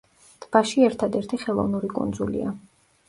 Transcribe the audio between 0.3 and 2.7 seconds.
ტბაში ერთადერთი ხელოვნური კუნძულია.